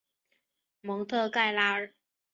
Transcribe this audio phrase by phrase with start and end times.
[0.81, 1.93] 蒙特盖拉尔。